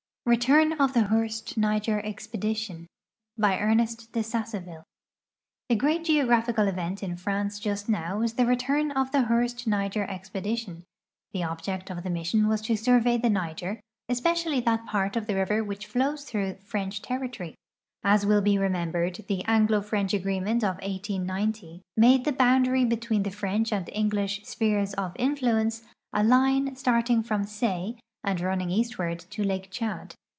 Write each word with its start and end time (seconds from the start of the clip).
RETURN 0.23 0.73
OF 0.73 0.93
THE 0.93 1.05
HOURST 1.07 1.57
NIGER 1.57 1.99
EXPEDITION 2.05 2.85
The 3.37 4.85
great 5.75 6.03
geographical 6.05 6.67
event 6.67 7.01
in 7.01 7.17
France 7.17 7.59
just 7.59 7.89
now 7.89 8.21
is 8.21 8.33
the 8.33 8.45
return 8.45 8.91
of 8.91 9.11
the 9.11 9.25
Hourst 9.29 9.65
Niger 9.65 10.03
expedition. 10.05 10.83
Tiie 11.33 11.45
object 11.45 11.89
of 11.89 12.03
the 12.03 12.11
mission 12.11 12.47
was 12.47 12.61
to 12.61 12.75
survey 12.77 13.17
the 13.17 13.31
Niger, 13.31 13.81
especially 14.07 14.59
that 14.61 14.85
part 14.85 15.15
of 15.15 15.25
the 15.25 15.33
river 15.35 15.63
which 15.63 15.87
flows 15.87 16.23
through 16.23 16.59
French 16.63 17.01
ter 17.01 17.19
ritory. 17.19 17.55
As 18.03 18.23
will 18.25 18.41
be 18.41 18.59
remembered, 18.59 19.25
the 19.27 19.43
Anglo 19.45 19.81
French 19.81 20.13
agreement 20.13 20.63
of 20.63 20.75
1890 20.77 21.81
made 21.97 22.25
the 22.25 22.31
boundary 22.31 22.85
between 22.85 23.23
the 23.23 23.31
French 23.31 23.73
and 23.73 23.89
English" 23.91 24.43
spheres 24.45 24.93
of 24.93 25.13
in 25.15 25.35
fluence" 25.35 25.83
a 26.13 26.23
line 26.23 26.75
starting 26.75 27.23
from 27.23 27.43
Say 27.43 27.97
and 28.23 28.39
running 28.39 28.69
eastward 28.69 29.17
to 29.19 29.43
lake 29.43 29.67
Chad. 29.71 30.13